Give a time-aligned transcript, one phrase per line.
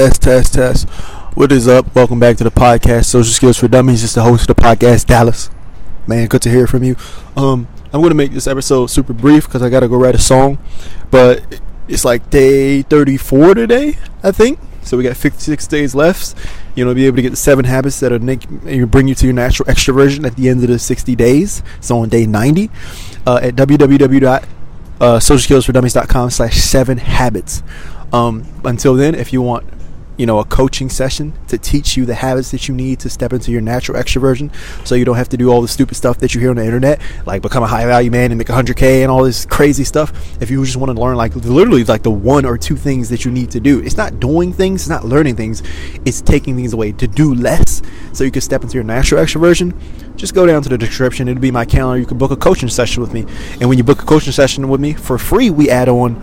[0.00, 0.88] Test, test, test.
[1.34, 1.94] What is up?
[1.94, 4.02] Welcome back to the podcast, Social Skills for Dummies.
[4.02, 5.50] It's the host of the podcast, Dallas.
[6.06, 6.96] Man, good to hear from you.
[7.36, 10.56] Um, I'm gonna make this episode super brief because I gotta go write a song,
[11.10, 14.58] but it's like day 34 today, I think.
[14.80, 16.34] So we got 56 days left.
[16.74, 19.26] You know, be able to get the seven habits that'll make you bring you to
[19.26, 21.62] your natural extroversion at the end of the 60 days.
[21.82, 22.70] So on day 90,
[23.26, 27.62] uh, at www.socialskillsfordummies.com slash seven habits.
[28.14, 29.66] Um, until then, if you want
[30.20, 33.32] you know, a coaching session to teach you the habits that you need to step
[33.32, 34.54] into your natural extroversion
[34.86, 36.64] so you don't have to do all the stupid stuff that you hear on the
[36.64, 40.12] internet, like become a high value man and make 100K and all this crazy stuff.
[40.42, 43.24] If you just want to learn, like, literally, like the one or two things that
[43.24, 45.62] you need to do, it's not doing things, it's not learning things,
[46.04, 47.80] it's taking things away to do less
[48.12, 49.74] so you can step into your natural extroversion.
[50.16, 51.98] Just go down to the description, it'll be my calendar.
[51.98, 53.24] You can book a coaching session with me.
[53.58, 56.20] And when you book a coaching session with me for free, we add on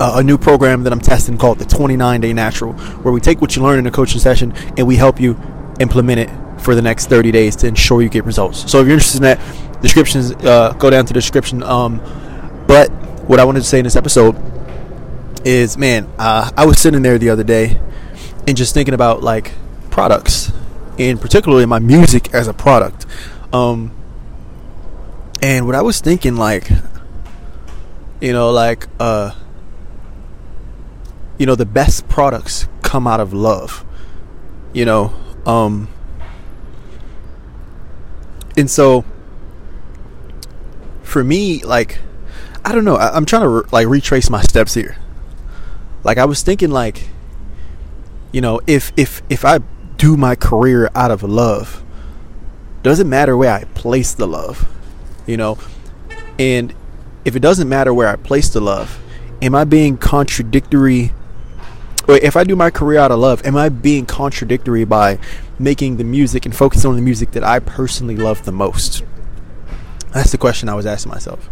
[0.00, 3.56] a new program that I'm testing called the 29 Day Natural, where we take what
[3.56, 5.38] you learn in a coaching session and we help you
[5.80, 8.70] implement it for the next 30 days to ensure you get results.
[8.70, 11.62] So if you're interested in that, descriptions uh, go down to the description.
[11.62, 11.98] Um,
[12.66, 12.90] but
[13.28, 14.36] what I wanted to say in this episode
[15.44, 17.80] is, man, uh, I was sitting there the other day
[18.46, 19.52] and just thinking about like
[19.90, 20.52] products,
[20.98, 23.06] and particularly my music as a product.
[23.52, 23.92] Um,
[25.42, 26.68] and what I was thinking, like,
[28.20, 29.34] you know, like, uh,
[31.38, 33.84] you know the best products come out of love
[34.72, 35.12] you know
[35.46, 35.88] um
[38.56, 39.04] and so
[41.02, 41.98] for me like
[42.64, 44.96] i don't know I, am trying to re- like retrace my steps here.
[46.04, 47.08] Like i was thinking like
[48.32, 49.58] you know if if if i
[49.96, 51.82] do my career out of love
[52.82, 54.68] doesn't matter where i place the love
[55.26, 55.58] you know?
[56.38, 56.72] And
[57.24, 59.00] if it doesn't matter where i place the love
[59.42, 61.12] am i being contradictory
[62.14, 65.18] if I do my career out of love, am I being contradictory by
[65.58, 69.02] making the music and focusing on the music that I personally love the most?
[70.12, 71.50] That's the question I was asking myself.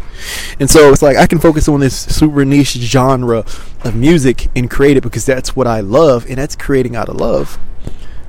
[0.58, 3.44] And so it's like I can focus on this super niche genre
[3.84, 7.16] of music and create it because that's what I love and that's creating out of
[7.16, 7.58] love.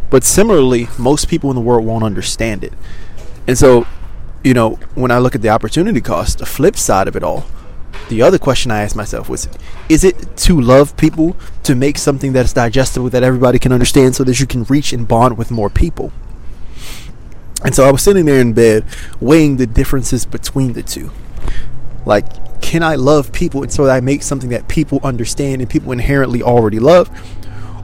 [0.09, 2.73] But similarly, most people in the world won't understand it.
[3.47, 3.87] And so,
[4.43, 7.45] you know, when I look at the opportunity cost, the flip side of it all,
[8.09, 9.47] the other question I asked myself was
[9.89, 14.23] is it to love people to make something that's digestible that everybody can understand so
[14.23, 16.11] that you can reach and bond with more people?
[17.63, 18.85] And so I was sitting there in bed
[19.19, 21.11] weighing the differences between the two.
[22.05, 25.91] Like, can I love people and so I make something that people understand and people
[25.91, 27.09] inherently already love?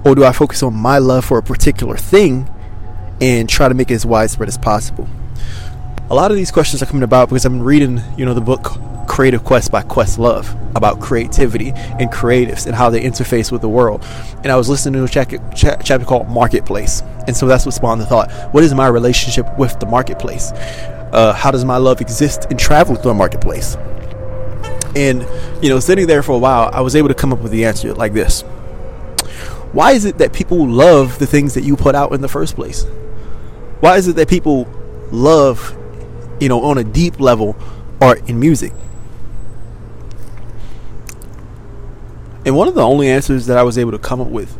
[0.05, 2.49] Or do I focus on my love for a particular thing
[3.19, 5.07] and try to make it as widespread as possible?
[6.09, 8.41] A lot of these questions are coming about because I've been reading, you know, the
[8.41, 8.77] book
[9.11, 14.05] Creative Quest by Questlove about creativity and creatives and how they interface with the world.
[14.37, 17.01] And I was listening to a chapter, chapter called Marketplace.
[17.27, 20.53] And so that's what spawned the thought what is my relationship with the marketplace?
[21.11, 23.75] Uh, how does my love exist and travel through a marketplace?
[24.95, 25.27] And,
[25.61, 27.65] you know, sitting there for a while, I was able to come up with the
[27.65, 28.43] answer like this
[29.73, 32.55] Why is it that people love the things that you put out in the first
[32.55, 32.85] place?
[33.81, 34.69] Why is it that people
[35.11, 35.77] love,
[36.39, 37.57] you know, on a deep level,
[37.99, 38.71] art and music?
[42.45, 44.57] And one of the only answers that I was able to come up with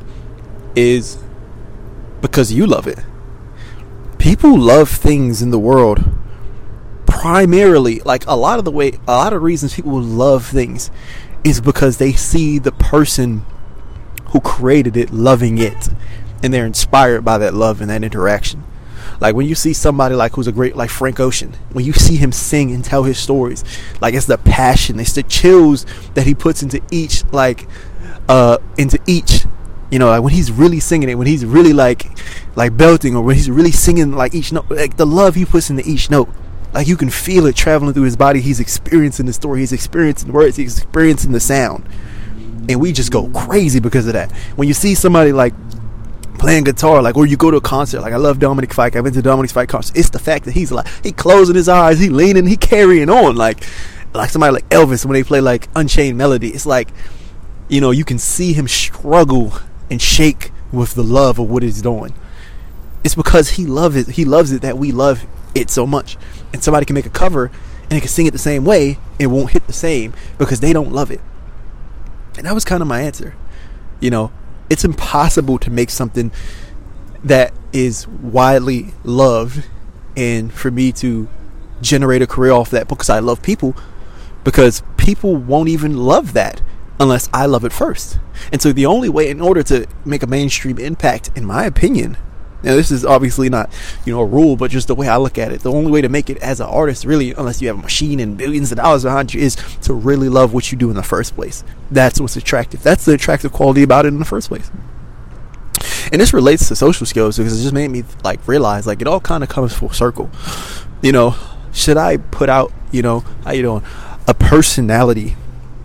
[0.75, 1.17] is
[2.21, 2.99] because you love it.
[4.19, 6.03] People love things in the world
[7.07, 10.89] primarily, like a lot of the way, a lot of reasons people love things
[11.43, 13.45] is because they see the person
[14.29, 15.89] who created it loving it
[16.43, 18.63] and they're inspired by that love and that interaction.
[19.21, 22.17] Like when you see somebody like who's a great like Frank Ocean, when you see
[22.17, 23.63] him sing and tell his stories,
[24.01, 27.67] like it's the passion, it's the chills that he puts into each like
[28.27, 29.45] uh into each
[29.89, 32.05] you know like when he's really singing it when he's really like
[32.55, 35.69] like belting or when he's really singing like each note like the love he puts
[35.69, 36.29] into each note.
[36.73, 38.39] Like you can feel it traveling through his body.
[38.39, 39.59] He's experiencing the story.
[39.59, 40.55] He's experiencing the words.
[40.55, 41.85] He's experiencing the sound.
[42.69, 44.31] And we just go crazy because of that.
[44.55, 45.53] When you see somebody like
[46.41, 48.01] playing guitar, like, or you go to a concert.
[48.01, 48.95] Like, I love Dominic Fike.
[48.95, 49.97] I've been to Dominic Fike concerts.
[49.97, 53.35] It's the fact that he's like, he closing his eyes, he leaning, he carrying on,
[53.35, 53.63] like,
[54.13, 56.49] like somebody like Elvis when they play like Unchained Melody.
[56.49, 56.89] It's like,
[57.69, 59.53] you know, you can see him struggle
[59.91, 62.13] and shake with the love of what he's doing.
[63.03, 64.07] It's because he loves it.
[64.15, 66.17] He loves it that we love it so much.
[66.51, 67.51] And somebody can make a cover
[67.83, 70.73] and they can sing it the same way it won't hit the same because they
[70.73, 71.21] don't love it.
[72.35, 73.35] And that was kind of my answer.
[73.99, 74.31] You know,
[74.71, 76.31] it's impossible to make something
[77.25, 79.67] that is widely loved
[80.15, 81.27] and for me to
[81.81, 83.75] generate a career off that because I love people
[84.45, 86.61] because people won't even love that
[87.01, 88.17] unless I love it first.
[88.51, 92.17] And so the only way, in order to make a mainstream impact, in my opinion,
[92.63, 93.71] now this is obviously not,
[94.05, 95.61] you know, a rule, but just the way I look at it.
[95.61, 98.19] The only way to make it as an artist, really, unless you have a machine
[98.19, 101.03] and billions of dollars behind you, is to really love what you do in the
[101.03, 101.63] first place.
[101.89, 102.83] That's what's attractive.
[102.83, 104.69] That's the attractive quality about it in the first place.
[106.11, 109.07] And this relates to social skills because it just made me like realize like it
[109.07, 110.29] all kind of comes full circle.
[111.01, 111.35] You know,
[111.71, 113.83] should I put out, you know, how you doing,
[114.27, 115.35] a personality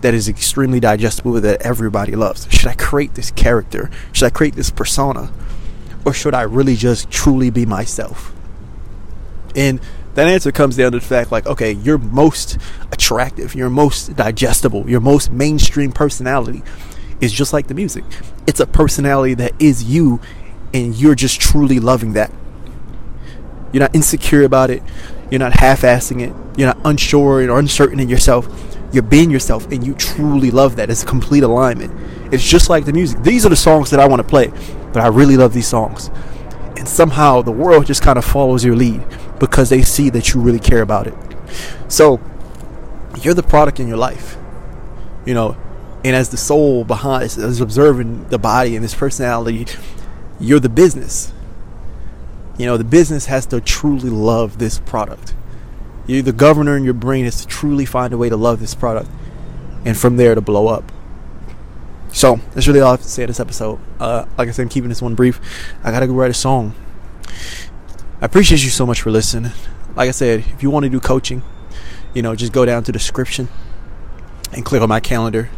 [0.01, 2.47] that is extremely digestible that everybody loves?
[2.51, 3.89] Should I create this character?
[4.11, 5.31] Should I create this persona?
[6.07, 8.33] Or should I really just truly be myself?
[9.57, 9.81] And
[10.15, 12.57] that answer comes down to the fact like, okay, you're most
[12.93, 16.63] attractive, you're most digestible, your most mainstream personality
[17.19, 18.05] is just like the music.
[18.47, 20.21] It's a personality that is you,
[20.73, 22.31] and you're just truly loving that.
[23.73, 24.81] You're not insecure about it.
[25.29, 26.33] You're not half-assing it.
[26.57, 28.47] You're not unsure or uncertain in yourself.
[28.93, 30.89] You're being yourself, and you truly love that.
[30.89, 31.91] It's a complete alignment.
[32.33, 33.23] It's just like the music.
[33.23, 34.53] These are the songs that I want to play,
[34.93, 36.09] but I really love these songs.
[36.77, 39.03] And somehow the world just kind of follows your lead
[39.39, 41.15] because they see that you really care about it.
[41.87, 42.19] So
[43.21, 44.37] you're the product in your life.
[45.25, 45.57] You know,
[46.03, 49.65] and as the soul behind is observing the body and this personality
[50.39, 51.33] you're the business
[52.57, 55.33] you know the business has to truly love this product
[56.05, 58.75] you the governor in your brain has to truly find a way to love this
[58.75, 59.09] product
[59.85, 60.91] and from there to blow up
[62.11, 64.69] so that's really all i have to say this episode uh, like i said i'm
[64.69, 65.39] keeping this one brief
[65.83, 66.73] i gotta go write a song
[68.21, 69.51] i appreciate you so much for listening
[69.95, 71.41] like i said if you want to do coaching
[72.13, 73.47] you know just go down to the description
[74.53, 75.49] and click on my calendar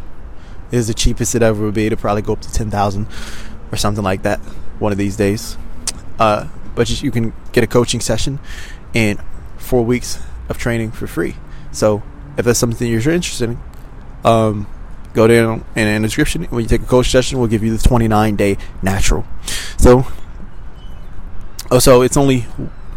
[0.72, 1.90] is the cheapest it ever would be.
[1.90, 3.08] to probably go up to ten thousand
[3.72, 4.40] or something like that
[4.80, 5.58] one of these days.
[6.18, 8.40] Uh, but you, you can get a coaching session
[8.94, 9.20] and
[9.58, 11.36] four weeks of training for free.
[11.72, 12.04] So
[12.38, 13.60] if that's something you're interested in,
[14.24, 14.68] um,
[15.14, 16.44] go down in, the description.
[16.46, 19.26] When you take a coach session, we'll give you the 29 day natural.
[19.78, 20.06] So,
[21.72, 22.46] oh, so it's only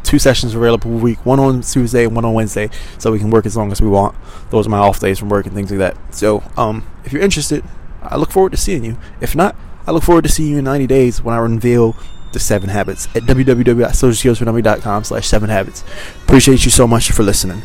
[0.03, 3.31] two sessions available per week one on Tuesday and one on Wednesday, so we can
[3.31, 4.15] work as long as we want.
[4.51, 6.15] Those are my off days from work and things like that.
[6.15, 7.65] So, um, if you're interested,
[8.03, 8.99] I look forward to seeing you.
[9.21, 9.57] If not,
[9.87, 11.97] I look forward to seeing you in 90 days when I unveil
[12.33, 15.85] the seven habits at www.socialskillsfordummies.com slash seven habits.
[16.25, 17.63] Appreciate you so much for listening.